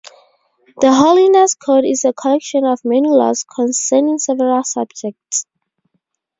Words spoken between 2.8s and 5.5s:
many laws concerning several subjects.